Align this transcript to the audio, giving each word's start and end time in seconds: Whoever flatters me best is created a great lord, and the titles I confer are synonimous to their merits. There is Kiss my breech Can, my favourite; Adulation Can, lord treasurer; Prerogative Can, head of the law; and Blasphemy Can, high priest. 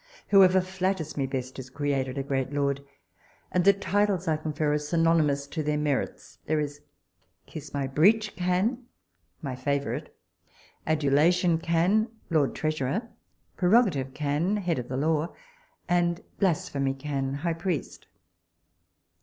Whoever 0.29 0.61
flatters 0.61 1.15
me 1.15 1.27
best 1.27 1.59
is 1.59 1.69
created 1.69 2.17
a 2.17 2.23
great 2.23 2.51
lord, 2.51 2.83
and 3.51 3.63
the 3.63 3.71
titles 3.71 4.27
I 4.27 4.35
confer 4.35 4.73
are 4.73 4.79
synonimous 4.79 5.45
to 5.49 5.61
their 5.61 5.77
merits. 5.77 6.39
There 6.47 6.59
is 6.59 6.81
Kiss 7.45 7.71
my 7.71 7.85
breech 7.85 8.35
Can, 8.35 8.85
my 9.43 9.55
favourite; 9.55 10.11
Adulation 10.87 11.59
Can, 11.59 12.07
lord 12.31 12.55
treasurer; 12.55 13.09
Prerogative 13.57 14.15
Can, 14.15 14.57
head 14.57 14.79
of 14.79 14.87
the 14.89 14.97
law; 14.97 15.35
and 15.87 16.21
Blasphemy 16.39 16.95
Can, 16.95 17.35
high 17.35 17.53
priest. 17.53 18.07